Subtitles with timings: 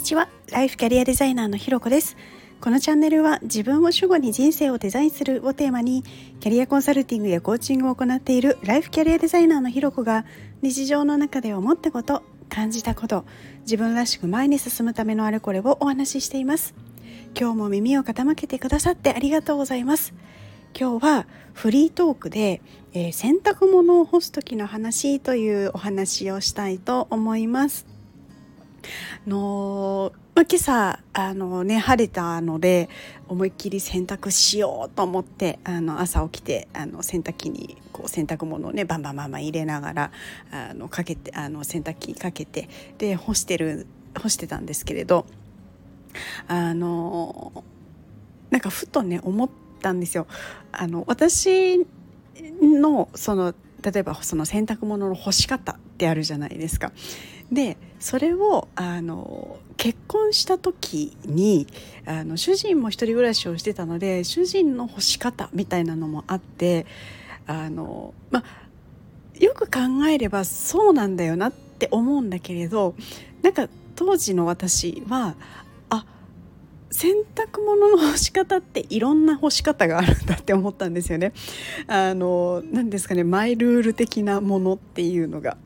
[0.00, 0.30] にちは。
[0.50, 2.16] ライフキャリアデザイナーのひろこです。
[2.62, 6.04] このチャンネルは自分を主語に人生をデザインするをテーマに
[6.40, 10.24] キャリアコンサルティングやコーチングを行っているライフキャリアデザイナーのひろこが
[10.62, 13.26] 日常の中で思ったこと感じたこと
[13.60, 16.74] 自分らしく前に進むためのあれこれをお話ししています。
[17.38, 20.14] 今日も耳を傾けてくださってありがとうございます。
[20.74, 22.62] 今日はフリートークで、
[22.94, 27.99] えー、洗濯物を干す時の話というお話をしたいと思います。
[29.26, 32.88] のまあ、今朝あの、ね、晴れたので
[33.28, 40.12] 思いっきり洗濯しようと思ってあの朝起きてあの洗濯機にこう洗濯物をねバンバンバンバン入れながら
[40.50, 43.86] あのかけてあの洗濯機かけてで干してる
[44.18, 45.26] 干してたんですけれど
[46.48, 47.64] あの
[48.50, 49.50] なんかふとね思っ
[49.82, 50.26] たんですよ。
[50.72, 51.86] あの私
[52.62, 56.92] のその例えばその洗濯物の干し方ってあるじゃないですか。
[57.52, 61.66] でそれをあの結婚した時に
[62.06, 66.86] あの主人も一人暮らしをしてたので主人の干し方みたいなのもあって
[67.46, 68.44] あの、まあ、
[69.38, 72.94] よく考えればそうなんだよなって思うんだけれど
[73.42, 75.34] なんか当時の私は
[75.88, 76.04] あ
[76.90, 81.32] 洗濯物の干し方っていろんな干し方があるんだって思ったんですよね。
[81.86, 85.56] あの何ですかねマイルール的なものっていうのが。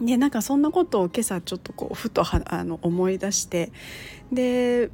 [0.00, 3.70] でなんかそんなことを今朝ちょっとこうふとあの思い出して
[4.32, 4.90] で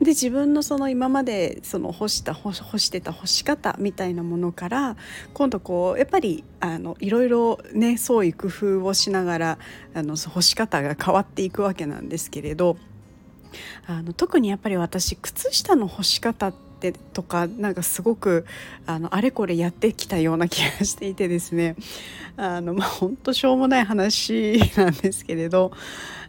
[0.00, 4.96] で自分のその今までその干した干してた干し方みたいなものから
[5.34, 9.58] 今度こうやっぱりあのいろいろね創意工夫をしながら
[9.94, 12.78] あの干し方が変わっていくわけなんですけれど
[13.86, 18.46] あの特にやっぱり私靴下の干し方ってってとかなんかすごく
[18.86, 21.76] あのあれこれやってきたような気がしていてですね。
[22.36, 25.72] あのまあ本当しょうもない話なんですけれど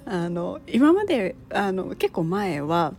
[0.05, 2.93] あの今まであの結構前は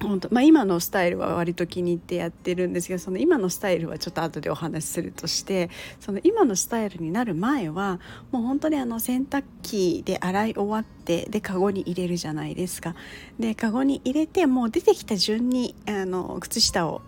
[0.00, 7.98] 本当まあ、今のスタイルは割と気に入ってやってるんですけどその今のスタイルはちょっと後でお話しするとしてその今のスタイルになる前は
[8.30, 12.94] もう本当にあの洗濯機で洗い終わってでカゴに入れるじゃないですか。
[13.38, 17.02] でカゴに入れてもう出てきた順にあの靴下を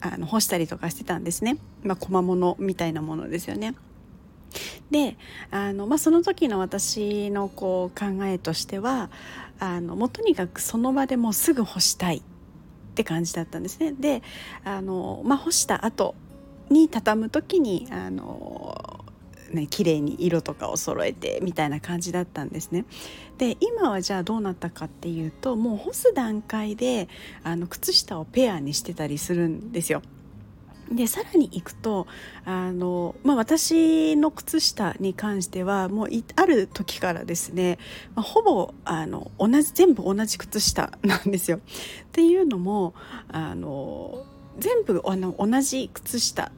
[0.00, 1.58] あの干したりとかしてたんですね。
[1.82, 3.74] まあ、小物みたいなものですよね。
[4.90, 5.16] で
[5.50, 9.10] あの、まあ、その時の私のこう考えとしては
[9.58, 12.22] あのもうとにかくその場でもうすぐ干したい
[12.90, 13.92] って感じだったんですね。
[13.92, 14.22] で
[14.64, 16.14] あの、まあ、干した後
[16.70, 19.04] に畳む時にあの
[19.52, 22.84] ね綺麗に色とかを揃えてみたいな感じだったんですね。
[23.38, 27.08] で今はじゃあどうなったかっていうともう干す段階で
[27.42, 30.02] あの靴下をペアにしてたりするんですよ。
[30.90, 32.06] でさらにいくと
[32.44, 37.78] あの、まあ、私の靴下に関してはもうある時からですね、
[38.14, 41.58] まあ、ほぼあの同じ全部同じ靴下なんですよ。
[41.58, 41.60] っ
[42.12, 42.94] ていうのも
[43.28, 44.24] あの
[44.58, 46.50] 全部あの同じ靴下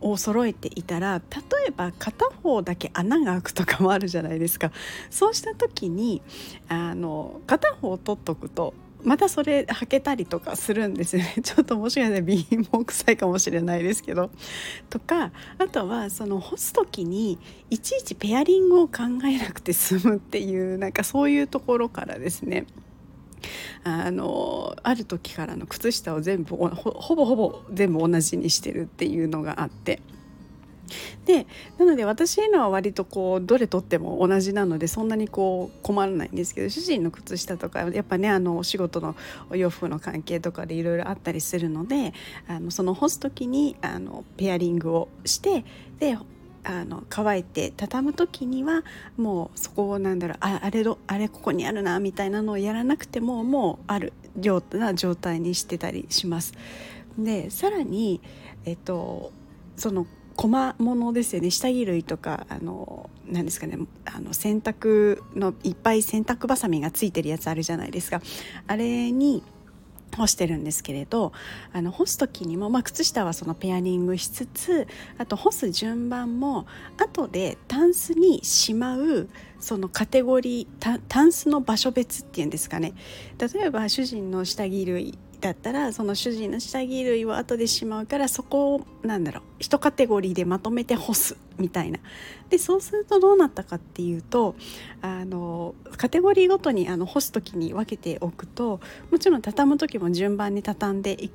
[0.00, 4.70] を揃えていたら例えば片方だけ穴が開くとかもあるじゃないですか
[5.10, 6.22] そうした時に
[6.68, 11.36] あの片方取っとくとまたそれ履けたりとかするんですよね。
[11.42, 14.30] ちょっともしかしたら貧乏臭いかもしれないですけど。
[14.90, 17.38] とかあとはその干す時に
[17.70, 22.66] いちいちペアリングを考えなくて済むっていうなんかそういうところからですね。
[23.84, 30.00] あのある時からの靴下を全部ほぼほぼ全部同じにしてるっていうのがあって。
[31.26, 31.46] で
[31.78, 39.16] なので私へのは割とこうどれとっても同じなのでそんなにこう困らないんですけど主人の靴下とかやっぱねあのお仕事の
[39.50, 42.12] お洋服の関係とかでいろいろあったりするので
[42.46, 45.64] あのその干す時にあのペアリングをして
[45.98, 46.16] で
[46.64, 48.82] あの乾いて畳む時には
[49.16, 56.52] もうそこをなんだろうああれあれここにあるなみたいなのをやらなくてももうあるような状態にしてたりします。
[57.18, 58.20] でさらに、
[58.64, 59.32] えっと、
[59.76, 60.06] その
[60.38, 61.50] 小物ですよね。
[61.50, 63.76] 下着類とかあの何ですかね。
[64.04, 68.22] あの洗濯のいっぱい洗濯ばさみがついてるやつあるじゃないですか。
[68.68, 69.42] あれに
[70.16, 71.32] 干してるんですけれど
[71.72, 74.86] あの干す時にも、まあ、靴下はそのペアリングしつつ
[75.18, 82.94] あと干す順番も後でタンスにしまうそのカテゴリータンスの場所別っていうんですかね。
[83.38, 92.00] 例えば主人の下着類だったらその主人の下着類を後でしまうからそこをなんだろう一カテゴリーでまとめて干すみたいな。
[92.50, 94.56] でそうするとどうなったかっていうと
[95.02, 98.80] あのカテゴリーごとにあの干す時に分けておくと
[99.10, 101.30] もちろん畳む時も順番に畳んでい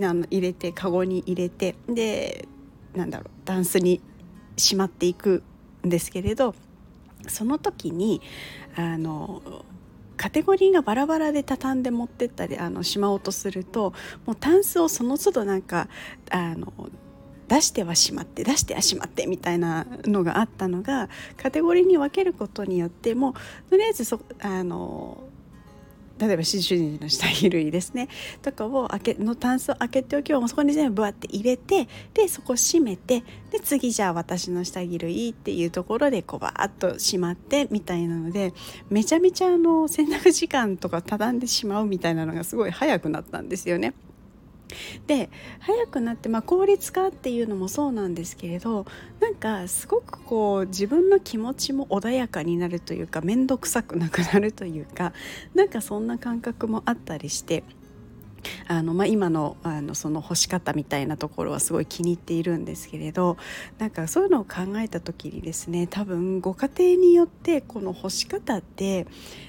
[0.00, 2.46] あの入れてカゴに入れてで
[2.94, 4.00] なんだろうタンスに
[4.56, 5.42] しまっていく
[5.84, 6.54] んですけれど
[7.28, 8.20] その時に
[8.76, 9.42] あの
[10.16, 13.92] カテゴリーがバラバラで畳んで持ってったりあのしまおうとすると
[14.24, 15.88] もうタンスをその都度なんか
[16.30, 16.72] あの
[17.48, 23.34] 出してはしまって出してはしまってみたいなのがあったのがカテゴリーに分けることによっても
[23.70, 25.18] とりあえずそあの
[26.18, 28.08] 例えば主人の下着類ですね
[28.42, 38.54] とかを開けのタンスを開けておけばそこに全部バって入れてでそこ閉めてで次じゃあ私の下着類っていうところでこうバーッとしまってみたいなので
[38.88, 43.94] めちゃめちゃあの洗濯時間とか畳んでしまうみたいなのがすごい早くなったんですよね。
[45.06, 45.30] で
[45.60, 48.86] 早くなって、まあ、効率化っていうのもそうなんですけれど
[49.20, 55.12] なんかすごくこう自分の気持ちも穏やかになるというか面倒くさくなくなるというか
[55.54, 57.64] なんかそんな感覚もあったりして
[58.68, 63.36] あの、まあ、今のあのその干し方みたいなところはすごい気に入っているんですけれど
[63.78, 69.06] なんかそういうのを考えた時にですね多分ご家庭によってこの干し方って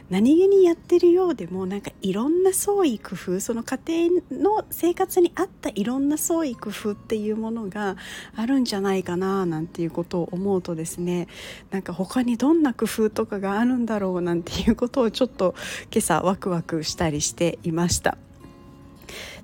[0.10, 7.98] 何気にやってるようでもなんかいろんな創意工夫その家庭の生活に合ったいろんな創意工夫っていうものが
[8.36, 11.28] あるんじゃないかななんていうことを思うとですね
[11.72, 15.56] なんか他にどんな工夫とかがあるんだろうなんていうことをちょっと
[15.92, 18.18] 今朝ワクワクしたりしていました。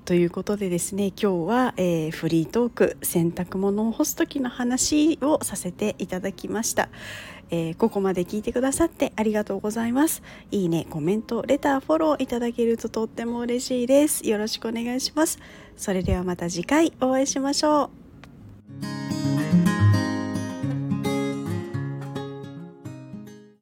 [0.06, 6.89] ということでですね今日は、えー、フリートーク洗濯物を干す時の話をさせていただきました、
[7.50, 10.24] えー、ここまで聞いてくださってありがとうございます。
[10.51, 14.27] いいねコメントレターフォローいただけるととっても嬉しいです。
[14.27, 15.39] よろしくお願いします。
[15.77, 18.03] それではまた次回お会いしましょう。